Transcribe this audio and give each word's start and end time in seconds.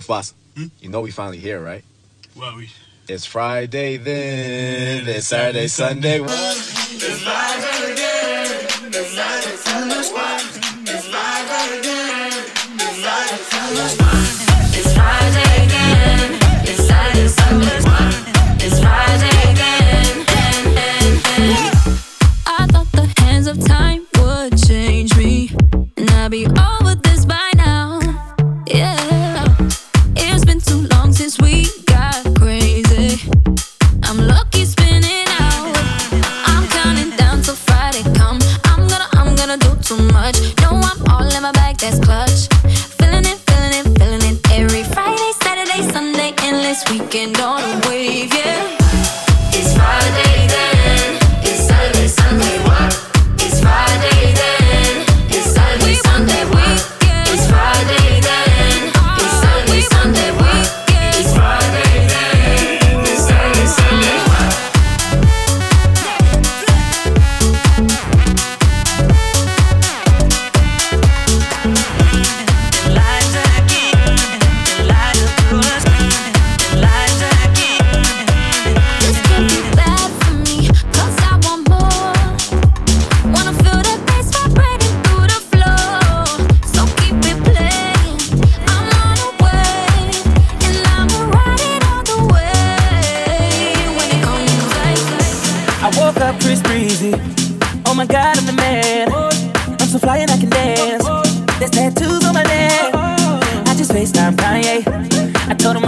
Mufasa, 0.00 0.32
you 0.80 0.88
know 0.88 1.02
we 1.02 1.10
finally 1.10 1.38
here, 1.38 1.60
right? 1.60 1.84
Well, 2.34 2.56
we. 2.56 2.70
It's 3.08 3.26
Friday 3.26 3.98
then, 3.98 5.06
it's 5.08 5.26
Saturday, 5.26 5.66
Sunday. 5.66 6.20
What? 6.20 6.30
It's 6.32 7.22
Friday 7.22 7.92
again. 7.92 8.92
It's 8.92 9.10
Saturday, 16.86 17.28
Sunday. 17.28 17.89
Weekend 47.12 47.40
on 47.40 47.60
a 47.60 47.88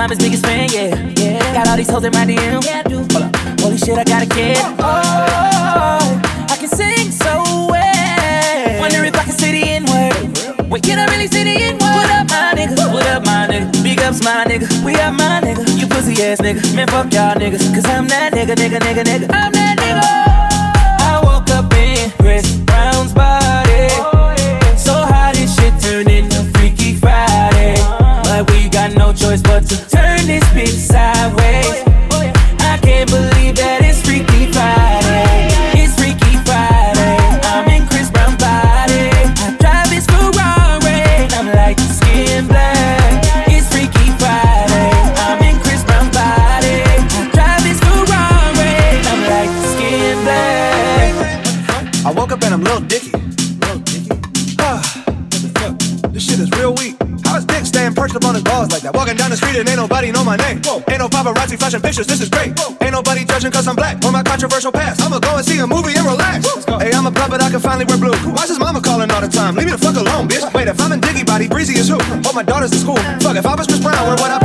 I'm 0.02 0.10
his 0.10 0.18
biggest 0.18 0.44
fan, 0.44 0.68
yeah. 0.72 0.90
yeah. 1.14 1.54
Got 1.54 1.68
all 1.68 1.76
these 1.76 1.88
hoes 1.88 2.02
in 2.02 2.10
my 2.10 2.26
DM. 2.26 2.64
Yeah, 2.66 2.82
I 2.84 2.88
do. 2.88 3.06
Hold 3.14 3.22
up. 3.22 3.36
Holy 3.60 3.78
shit, 3.78 3.96
I 3.96 4.02
got 4.02 4.20
a 4.20 4.26
kid. 4.26 4.58
Oh, 4.82 6.20
I 6.50 6.56
can 6.58 6.68
sing 6.68 7.12
so 7.12 7.70
well. 7.70 8.80
Wonder 8.80 9.04
if 9.04 9.14
I 9.14 9.22
can 9.22 9.32
say 9.32 9.52
the 9.52 9.62
N 9.62 9.86
word. 9.86 10.68
Wait, 10.68 10.82
can 10.82 10.98
I 10.98 11.06
really 11.06 11.28
say 11.28 11.44
the 11.44 11.54
N 11.54 11.74
word? 11.78 11.94
What 11.94 12.10
up, 12.10 12.28
my 12.30 12.52
nigga? 12.58 12.92
What 12.92 13.06
up, 13.06 13.24
my 13.24 13.46
nigga? 13.46 13.80
Big 13.84 14.00
ups, 14.00 14.24
my 14.24 14.44
nigga. 14.44 14.66
We 14.84 14.96
up, 14.96 15.14
my 15.14 15.40
nigga. 15.40 15.62
You 15.78 15.86
pussy 15.86 16.20
ass 16.20 16.40
nigga. 16.40 16.74
Man, 16.74 16.88
fuck 16.88 17.12
y'all 17.14 17.36
niggas. 17.36 17.72
Cause 17.72 17.84
I'm 17.86 18.08
that 18.08 18.32
nigga, 18.32 18.56
nigga, 18.56 18.80
nigga, 18.80 19.04
nigga. 19.04 19.30
I'm 19.30 19.52
that 19.52 19.78
nigga. 19.78 20.02
I 20.98 21.20
woke 21.22 21.48
up 21.50 21.72
in 21.74 22.10
Chris 22.18 22.51
choice 29.88 30.11
pictures, 61.92 62.06
this 62.06 62.22
is 62.22 62.30
great. 62.30 62.56
Ain't 62.80 62.92
nobody 62.92 63.22
judging 63.24 63.52
cause 63.52 63.68
I'm 63.68 63.76
black 63.76 64.02
or 64.02 64.10
my 64.10 64.22
controversial 64.22 64.72
past. 64.72 65.02
I'ma 65.02 65.18
go 65.18 65.36
and 65.36 65.44
see 65.44 65.58
a 65.58 65.66
movie 65.66 65.92
and 65.92 66.06
relax. 66.06 66.48
Hey, 66.80 66.90
I'm 66.96 67.04
a 67.04 67.12
puppet, 67.12 67.42
I 67.42 67.50
can 67.50 67.60
finally 67.60 67.84
wear 67.84 67.98
blue. 67.98 68.16
Why's 68.32 68.48
his 68.48 68.58
mama 68.58 68.80
calling 68.80 69.10
all 69.10 69.20
the 69.20 69.28
time? 69.28 69.56
Leave 69.56 69.66
me 69.66 69.72
the 69.72 69.78
fuck 69.78 69.96
alone, 69.96 70.26
bitch. 70.26 70.40
Wait, 70.54 70.68
if 70.68 70.80
I'm 70.80 70.92
in 70.92 71.00
Dicky 71.00 71.22
Body, 71.22 71.48
Breezy 71.48 71.74
is 71.76 71.88
who? 71.88 71.98
Oh, 72.00 72.32
my 72.32 72.42
daughter's 72.42 72.72
in 72.72 72.78
school. 72.78 72.96
Fuck, 73.20 73.36
if 73.36 73.44
I 73.44 73.54
was 73.54 73.66
Chris 73.66 73.80
Brown, 73.80 74.00
where 74.08 74.16
would 74.16 74.32
I 74.32 74.40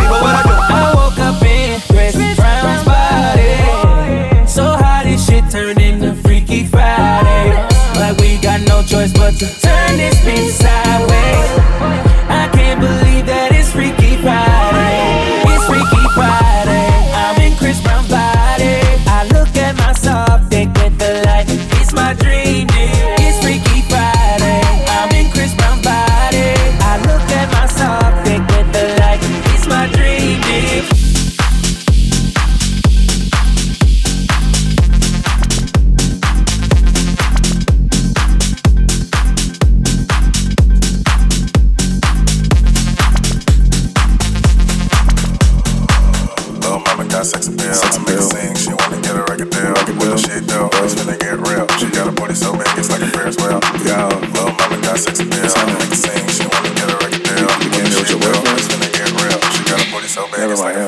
got 47.18 47.26
sex 47.26 47.48
appeal. 47.48 47.74
I 47.74 47.98
make 48.06 48.14
her 48.14 48.22
sing. 48.22 48.54
She 48.54 48.70
wanna 48.70 49.02
get 49.02 49.18
a 49.18 49.26
record 49.26 49.50
deal. 49.50 49.74
When 49.98 50.14
the 50.14 50.18
shit 50.22 50.46
do, 50.46 50.70
it's 50.86 50.94
finna 50.94 51.18
get 51.18 51.42
real. 51.42 51.66
She 51.82 51.90
got 51.90 52.06
a 52.06 52.14
booty 52.14 52.38
so 52.38 52.54
big, 52.54 52.70
it's 52.78 52.94
like 52.94 53.02
a 53.02 53.10
Ferris 53.10 53.34
wheel. 53.42 53.58
Yo, 53.82 54.06
little 54.38 54.54
mama 54.54 54.78
got 54.86 55.02
sex 55.02 55.18
appeal. 55.18 55.50
I 55.50 55.66
make 55.66 55.90
her 55.90 55.98
sing. 55.98 56.22
She 56.30 56.46
wanna 56.46 56.70
get 56.78 56.86
a 56.86 56.98
record 57.02 57.26
deal. 57.26 57.50
When 57.74 57.90
the 57.90 58.06
shit 58.06 58.22
do, 58.22 58.30
it's 58.54 58.70
finna 58.70 58.90
get 58.94 59.10
real. 59.18 59.40
She 59.50 59.66
got 59.66 59.82
a 59.82 59.86
booty 59.90 60.06
so 60.06 60.30
big, 60.30 60.46
it's 60.46 60.62
like 60.62 60.78
a 60.78 60.87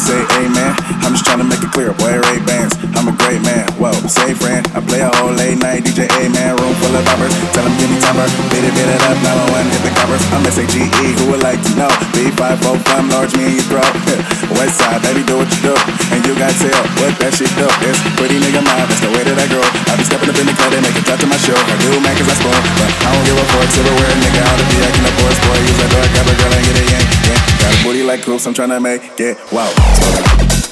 say 0.00 0.24
amen. 0.40 0.72
I'm 1.04 1.12
just 1.12 1.28
tryna 1.28 1.44
make 1.44 1.60
it 1.60 1.68
clear, 1.68 1.92
boy, 2.00 2.16
Ray 2.16 2.40
Bans. 2.48 2.72
I'm 2.96 3.12
a 3.12 3.14
great 3.24 3.44
man, 3.44 3.68
whoa, 3.76 3.92
say 4.08 4.32
friend. 4.32 4.64
I 4.72 4.80
play 4.80 5.04
a 5.04 5.10
whole 5.20 5.34
late 5.36 5.60
night 5.60 5.84
DJ, 5.84 6.08
man. 6.32 6.56
Room 6.56 6.72
full 6.80 6.94
of 6.96 7.04
boppers, 7.04 7.34
tell 7.52 7.64
them 7.66 7.74
give 7.76 7.92
me 7.92 8.00
timber. 8.00 8.24
Beat 8.48 8.64
it, 8.64 8.72
beat 8.72 8.88
it 8.88 9.02
up, 9.04 9.18
901, 9.52 9.68
hit 9.68 9.82
the 9.84 9.92
covers. 9.92 10.22
I'm 10.32 10.46
S-A-G-E, 10.48 11.06
who 11.20 11.24
would 11.34 11.44
like 11.44 11.60
to 11.60 11.72
know? 11.76 11.92
B5, 12.16 12.40
4, 12.40 12.78
5, 12.78 13.12
large, 13.12 13.32
me 13.36 13.52
in 13.52 13.54
your 13.60 13.66
throat. 13.68 13.92
West 14.56 14.80
side, 14.80 15.02
baby, 15.04 15.26
do 15.28 15.36
what 15.36 15.50
you 15.52 15.60
do. 15.60 15.74
And 16.14 16.20
you 16.24 16.32
got 16.40 16.54
tell 16.56 16.82
what 17.02 17.12
that 17.20 17.36
shit 17.36 17.52
do. 17.58 17.68
It's 17.84 18.00
pretty 18.16 18.40
nigga 18.40 18.64
mind, 18.64 18.88
that's 18.88 19.02
the 19.04 19.12
way 19.12 19.26
that 19.28 19.36
I 19.36 19.46
grow. 19.50 19.66
I 19.92 19.98
be 20.00 20.04
stepping 20.08 20.32
up 20.32 20.38
in 20.40 20.46
the 20.48 20.56
club, 20.56 20.72
they 20.72 20.80
make 20.80 20.96
it 20.96 21.04
drop 21.04 21.20
to 21.20 21.28
my 21.28 21.36
show. 21.36 21.58
I 21.58 21.74
do, 21.84 22.00
man, 22.00 22.16
cause 22.16 22.32
I 22.32 22.36
spoil. 22.40 22.60
But 22.80 22.90
I 23.02 23.08
don't 23.12 23.24
give 23.28 23.36
a 23.36 23.44
fuck, 23.50 23.68
silverware, 23.68 24.14
nigga, 24.24 24.40
how 24.40 24.56
to 24.56 24.64
be 24.72 24.76
acting 24.88 25.04
a 25.04 25.12
boy, 25.20 25.32
boy. 25.36 25.58
Use 25.68 25.78
that 25.84 25.90
door, 25.92 26.06
grab 26.16 26.26
a 26.30 26.34
girl 26.38 26.54
and 26.56 26.64
get 26.64 26.76
yank, 26.80 26.90
yank. 26.96 27.21
Got 27.62 27.78
a 27.78 27.84
booty 27.84 28.02
like 28.02 28.22
coops, 28.22 28.46
I'm 28.46 28.54
tryna 28.54 28.82
make 28.82 29.02
it 29.20 29.38
wow. 29.52 29.70
So, 29.70 30.10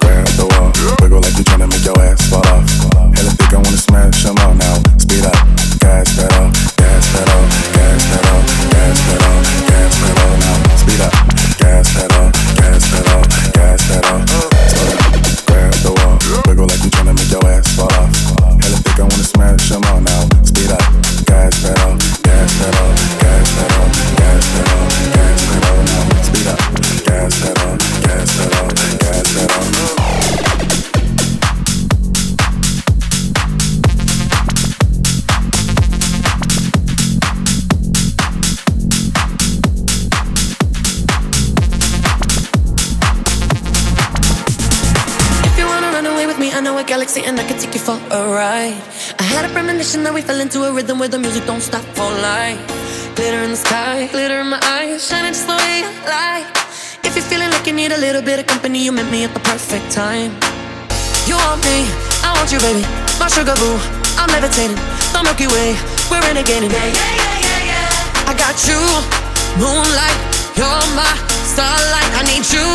grab 0.03 0.27
the 0.35 0.47
wall, 0.51 0.75
wiggle 1.01 1.21
like 1.23 1.37
you 1.39 1.45
tryna 1.45 1.71
make 1.71 1.85
your 1.87 1.95
ass 2.03 2.19
fall 2.29 2.43
off. 2.51 2.67
Hella 3.15 3.31
thick, 3.39 3.53
I 3.55 3.63
wanna 3.63 3.79
smash 3.79 4.27
'em 4.27 4.37
all 4.43 4.55
now. 4.55 4.75
Speed 4.99 5.25
up, 5.25 5.39
gas 5.79 6.11
pedal, 6.19 6.51
gas 6.77 7.05
pedal, 7.15 7.43
you 47.81 47.87
for 47.87 48.15
a 48.15 48.21
ride. 48.29 48.81
I 49.19 49.23
had 49.23 49.45
a 49.45 49.53
premonition 49.53 50.03
that 50.05 50.15
we 50.15 50.23
fell 50.23 50.41
into 50.41 50.65
a 50.65 50.73
rhythm 50.73 50.99
where 50.99 51.09
the 51.09 51.19
music 51.19 51.45
don't 51.47 51.61
stop 51.61 51.85
for 51.97 52.09
life. 52.21 52.61
Glitter 53.17 53.43
in 53.43 53.51
the 53.51 53.57
sky, 53.57 54.09
glitter 54.13 54.41
in 54.41 54.49
my 54.49 54.61
eyes, 54.63 55.07
shining 55.07 55.33
just 55.33 55.47
the 55.47 55.57
way 55.57 55.85
I 55.85 55.91
like. 56.19 56.49
If 57.05 57.17
you're 57.17 57.25
feeling 57.25 57.51
like 57.51 57.67
you 57.67 57.73
need 57.73 57.93
a 57.93 58.01
little 58.01 58.23
bit 58.23 58.39
of 58.39 58.47
company, 58.47 58.85
you 58.85 58.93
met 58.93 59.11
me 59.11 59.25
at 59.25 59.33
the 59.35 59.41
perfect 59.41 59.91
time. 59.93 60.33
You 61.29 61.37
want 61.37 61.61
me, 61.65 61.87
I 62.25 62.33
want 62.37 62.51
you, 62.53 62.61
baby. 62.61 62.85
My 63.21 63.29
sugar 63.29 63.57
boo, 63.61 63.77
I'm 64.21 64.31
levitating. 64.31 64.77
The 65.13 65.21
Milky 65.23 65.49
Way, 65.49 65.77
we're 66.11 66.23
renegading. 66.27 66.71
Yeah, 66.71 66.91
yeah, 66.91 67.15
yeah, 67.21 67.39
yeah, 67.45 67.71
yeah. 67.71 68.31
I 68.31 68.33
got 68.35 68.57
you, 68.69 68.81
moonlight, 69.61 70.19
you're 70.57 70.85
my 70.97 71.13
starlight. 71.45 72.11
I 72.19 72.23
need 72.29 72.45
you 72.51 72.67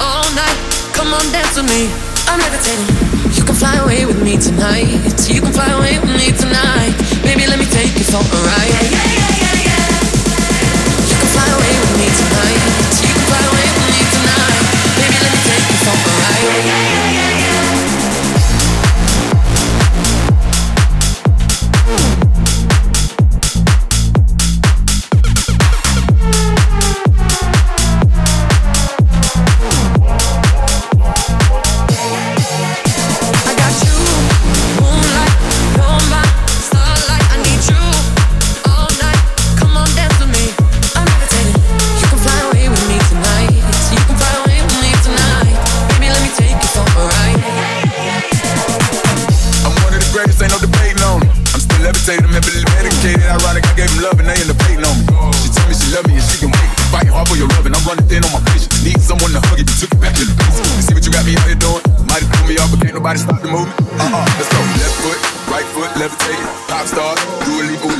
all 0.00 0.26
night. 0.36 0.58
Come 0.96 1.10
on, 1.16 1.24
dance 1.32 1.56
with 1.56 1.68
me. 1.68 1.90
I'm 2.28 2.38
levitating. 2.38 3.21
You 3.42 3.46
can 3.46 3.56
fly 3.56 3.76
away 3.78 4.06
with 4.06 4.22
me 4.22 4.38
tonight. 4.38 4.86
You 5.28 5.40
can 5.40 5.52
fly 5.52 5.66
away 5.72 5.98
with 5.98 6.14
me 6.14 6.30
tonight. 6.30 6.94
Baby, 7.24 7.48
let 7.48 7.58
me 7.58 7.64
take 7.64 7.92
you 7.98 8.04
for 8.04 8.36
a 8.36 8.46
ride. 8.46 9.11
to. 66.16 66.32
Pop 66.68 66.86
star, 66.86 67.12
you 67.46 67.52
a 67.58 67.62
legal 67.68 67.90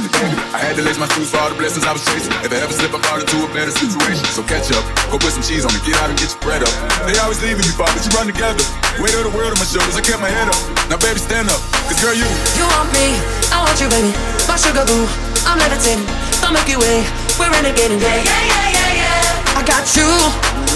I 0.52 0.60
had 0.60 0.76
to 0.76 0.82
lace 0.84 1.00
my 1.00 1.08
shoes 1.16 1.32
for 1.32 1.40
all 1.40 1.48
the 1.48 1.56
blessings 1.56 1.84
I 1.84 1.92
was 1.92 2.04
chasing. 2.04 2.32
If 2.44 2.52
I 2.52 2.60
ever 2.60 2.72
slip, 2.72 2.92
I 2.92 3.00
fall 3.00 3.20
into 3.20 3.40
a 3.44 3.50
better 3.56 3.72
situation. 3.72 4.24
So 4.36 4.44
catch 4.44 4.68
up, 4.72 4.84
go 5.08 5.16
put 5.16 5.32
some 5.32 5.44
cheese 5.44 5.64
on 5.64 5.72
me, 5.72 5.80
get 5.84 5.96
out 6.00 6.12
and 6.12 6.18
get 6.20 6.28
your 6.28 6.42
bread 6.44 6.60
up. 6.60 6.72
They 7.08 7.16
always 7.24 7.40
leaving 7.40 7.64
you, 7.64 7.74
but 7.76 7.88
you 7.96 8.12
run 8.12 8.28
together. 8.28 8.60
Weight 9.00 9.16
of 9.16 9.24
the 9.24 9.32
world 9.32 9.56
on 9.56 9.58
my 9.58 9.68
shoulders, 9.68 9.96
I 9.96 10.02
kept 10.04 10.20
my 10.20 10.28
head 10.28 10.48
up. 10.48 10.60
Now, 10.92 11.00
baby, 11.00 11.16
stand 11.20 11.48
up, 11.48 11.60
cause 11.88 11.98
girl, 12.04 12.12
you. 12.12 12.28
You 12.56 12.64
want 12.68 12.92
me, 12.92 13.16
I 13.48 13.64
want 13.64 13.76
you, 13.80 13.88
baby. 13.88 14.12
My 14.44 14.60
sugar 14.60 14.84
boo, 14.84 15.08
I'm 15.48 15.56
levitating. 15.56 16.04
The 16.44 16.52
Milky 16.52 16.76
Way, 16.76 17.06
we're 17.40 17.48
renegading, 17.48 18.00
yeah, 18.02 18.20
yeah, 18.20 18.44
yeah, 18.44 18.76
yeah, 18.76 19.00
yeah. 19.08 19.58
I 19.58 19.62
got 19.64 19.88
you, 19.96 20.08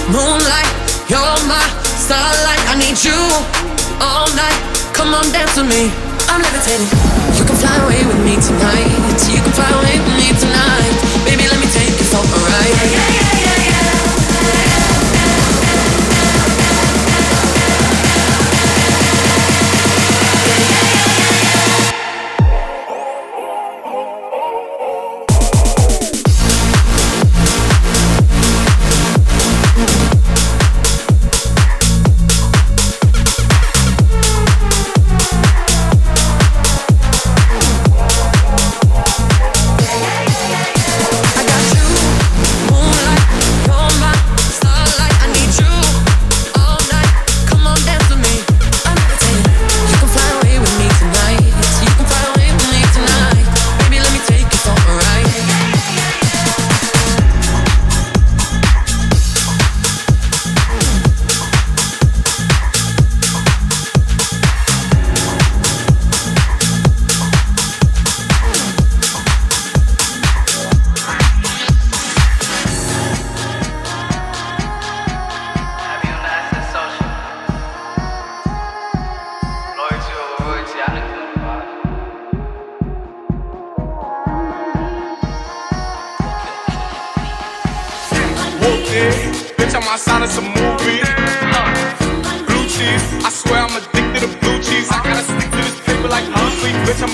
moonlight, 0.08 0.72
you're 1.12 1.40
my 1.44 1.64
starlight. 2.00 2.62
I 2.70 2.74
need 2.78 2.96
you 3.02 3.18
all 4.00 4.28
night. 4.38 4.56
Come 4.94 5.12
on, 5.12 5.26
dance 5.32 5.56
with 5.56 5.68
me. 5.68 6.05
I'm 6.28 6.42
levitating. 6.42 6.88
You 7.38 7.44
can 7.44 7.56
fly 7.56 7.76
away 7.84 8.04
with 8.06 8.20
me 8.24 8.34
tonight. 8.36 8.90
You 9.30 9.40
can 9.42 9.52
fly 9.52 9.70
away 9.70 9.98
with 10.00 10.16
me 10.16 10.28
tonight. 10.38 10.92
Baby, 11.24 11.48
let 11.48 11.60
me 11.60 11.66
take 11.70 11.98
you 11.98 12.06
for 12.06 12.22
a 12.22 12.38
ride. 12.50 13.35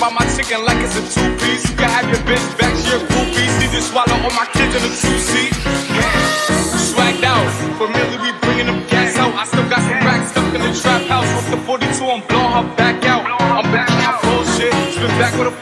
buy 0.03 0.11
my 0.11 0.27
chicken 0.35 0.59
like 0.65 0.79
it's 0.83 0.99
a 0.99 1.03
two 1.15 1.31
piece. 1.39 1.63
You 1.69 1.75
can 1.79 1.87
have 1.87 2.07
your 2.11 2.19
bitch 2.27 2.43
back, 2.59 2.75
she 2.75 2.91
a 2.91 2.99
groupie. 3.07 3.47
See 3.55 3.71
you 3.71 3.79
swallow 3.79 4.19
all 4.19 4.35
my 4.35 4.47
kids 4.51 4.75
in 4.75 4.83
a 4.83 4.91
two 4.91 5.19
seat. 5.31 5.53
Swagged 6.91 7.23
out, 7.23 7.47
familiar, 7.79 8.19
we 8.19 8.35
bringing 8.43 8.67
them 8.67 8.83
gas 8.91 9.15
out. 9.17 9.33
I 9.33 9.45
still 9.45 9.67
got 9.69 9.79
some 9.79 10.03
racks 10.03 10.31
stuck 10.31 10.53
in 10.53 10.59
the 10.59 10.71
trap 10.75 11.03
house. 11.07 11.31
With 11.35 11.51
the 11.55 11.59
42, 11.63 12.03
I'm 12.03 12.21
blowing 12.27 12.51
her 12.51 12.67
back 12.75 12.99
out. 13.05 13.23
I'm 13.23 13.67
back 13.71 13.87
in 13.95 13.99
my 14.03 14.19
bullshit. 14.23 14.73
Spin 14.91 15.07
back 15.21 15.33
with 15.39 15.47
a 15.47 15.55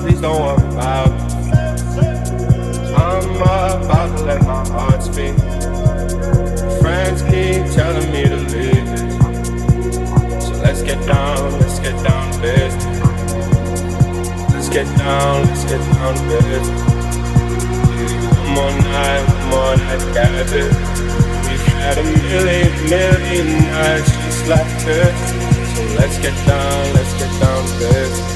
please 0.00 0.20
don't 0.20 0.40
worry 0.40 0.68
about. 0.72 1.10
I'm 2.96 3.36
about 3.36 4.16
to 4.16 4.24
let 4.24 4.42
my 4.42 4.66
heart 4.68 5.02
speak. 5.02 5.36
Friends 6.80 7.22
keep 7.22 7.64
telling 7.74 8.10
me 8.12 8.24
to 8.24 8.36
leave. 8.52 8.98
So 10.42 10.52
let's 10.62 10.82
get 10.82 11.04
down, 11.06 11.52
let's 11.60 11.78
get 11.80 11.96
down 12.04 12.32
to 12.32 12.40
business. 12.40 12.84
Let's 14.52 14.68
get 14.68 14.86
down, 14.98 15.46
let's 15.46 15.64
get 15.64 15.80
down 15.94 16.14
to 16.14 16.22
business. 16.28 16.82
One 18.36 18.54
more 18.54 18.70
night, 18.92 19.24
one 19.28 19.48
more 19.50 19.76
night, 19.76 20.14
got 20.14 20.34
it. 20.34 20.72
We've 21.46 21.66
had 21.82 21.98
a 21.98 22.02
million, 22.02 22.72
million 22.88 23.48
nights 23.70 24.10
just 24.24 24.46
like 24.48 24.84
this. 24.84 25.16
So 25.76 25.82
let's 25.98 26.18
get 26.18 26.34
down, 26.46 26.94
let's 26.94 27.12
get 27.18 27.40
down 27.40 27.64
to 27.64 27.78
business. 27.78 28.35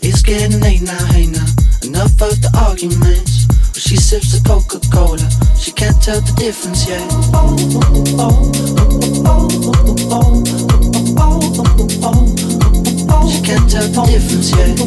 It's 0.00 0.22
getting 0.22 0.60
late 0.60 0.82
now, 0.82 1.06
hey 1.06 1.26
now. 1.26 1.46
Enough 1.82 2.22
of 2.22 2.40
the 2.40 2.50
arguments. 2.68 3.46
But 3.72 3.82
she 3.82 3.96
sips 3.96 4.32
the 4.32 4.40
Coca 4.46 4.78
Cola. 4.92 5.28
She 5.58 5.72
can't 5.72 6.00
tell 6.02 6.20
the 6.20 6.32
difference 6.36 6.88
yet. 6.88 7.02
She 13.28 13.42
can't 13.42 13.70
tell 13.70 13.88
the 13.88 14.02
difference 14.06 14.50
yet. 14.52 14.78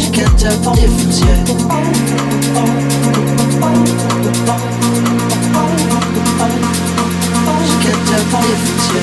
She 0.00 0.10
can't 0.12 0.38
tell 0.38 0.56
the 0.58 0.72
difference 0.76 1.20
yet. 1.24 1.40
She 8.20 9.00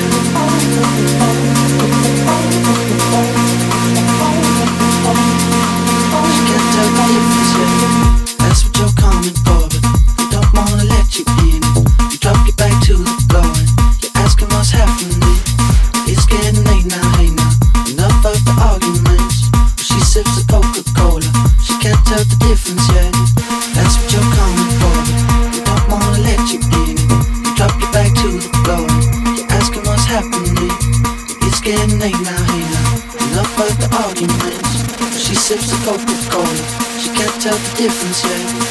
the 37.64 37.74
difference 37.76 38.24
yet. 38.24 38.67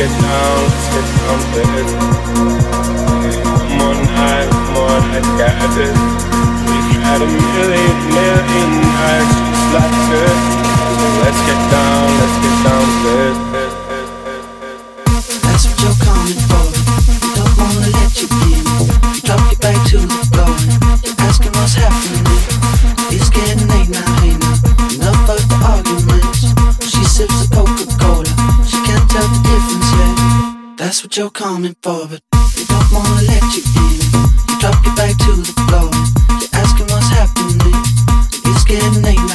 Get 0.00 0.08
down, 0.22 0.64
let's 0.64 0.88
get 0.96 1.06
down 1.20 1.38
business. 1.52 1.92
One 3.52 3.68
more 3.76 3.96
night, 4.16 4.48
one 4.48 4.72
more 4.72 5.00
night, 5.12 5.28
got 5.36 5.60
this. 5.76 5.98
We've 6.64 7.02
had 7.04 7.20
a 7.20 7.28
million, 7.28 7.96
million 8.08 8.70
nights 8.96 9.34
just 9.44 9.68
like 9.76 9.96
this. 10.08 10.40
So 10.96 11.06
let's 11.20 11.40
get 11.44 11.60
down, 11.68 12.04
let's 12.16 12.36
get 12.40 12.56
down 12.64 12.86
to 13.04 13.59
what 31.10 31.16
you're 31.16 31.30
coming 31.30 31.74
for, 31.82 32.06
but 32.06 32.22
they 32.54 32.64
don't 32.66 32.92
wanna 32.92 33.22
let 33.26 33.42
you 33.56 33.62
in. 33.82 33.98
You 34.46 34.60
drop 34.60 34.78
your 34.86 34.94
back 34.94 35.18
to 35.18 35.32
the 35.42 35.52
floor 35.66 35.90
you're 36.38 36.54
asking 36.54 36.86
what's 36.86 37.08
happening. 37.08 37.74
It's 38.46 38.62
getting 38.62 39.02
late 39.02 39.29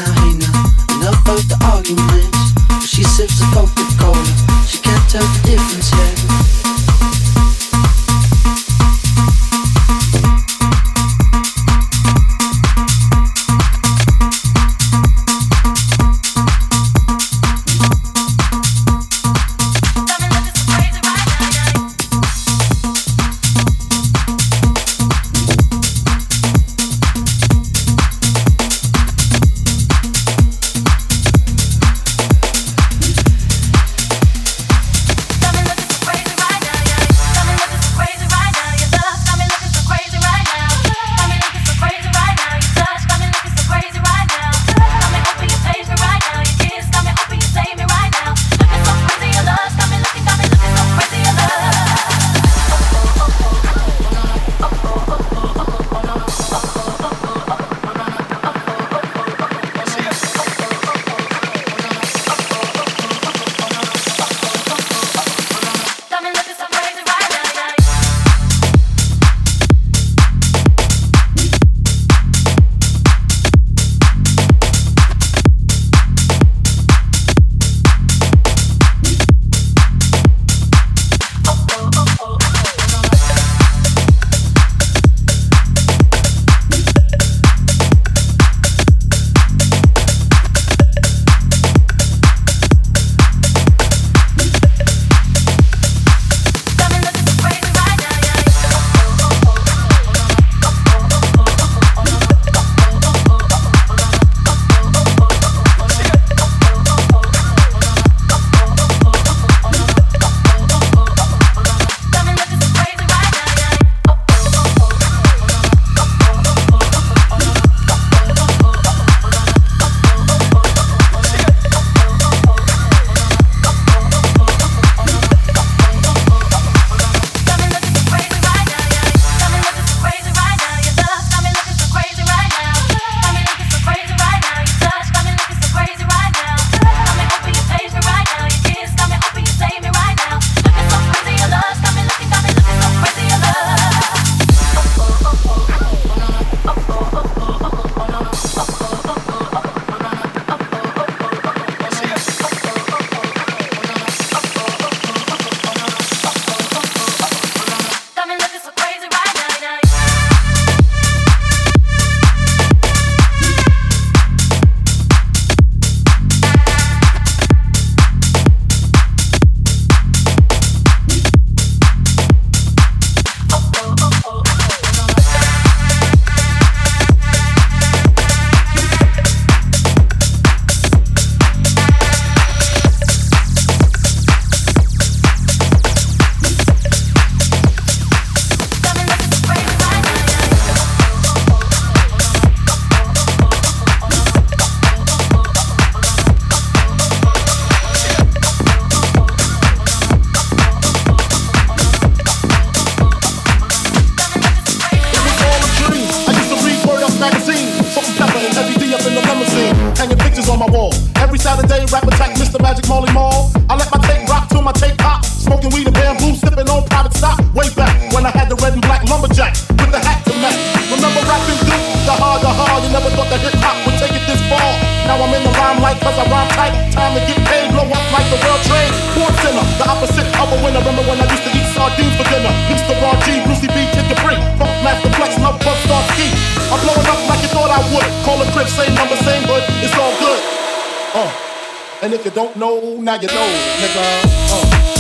don't 242.35 242.57
know, 242.57 242.97
now 242.99 243.15
you 243.15 243.27
know, 243.27 243.47
nigga. 243.79 244.03
Uh. 244.51 244.94